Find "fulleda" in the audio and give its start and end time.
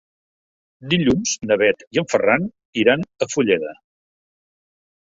3.35-3.79